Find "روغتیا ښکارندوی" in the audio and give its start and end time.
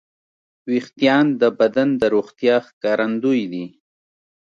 2.15-3.41